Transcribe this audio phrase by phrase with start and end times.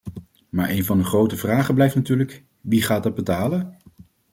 [0.49, 3.77] Maar een van de grote vragen blijft natuurlijk: wie gaat dat betalen?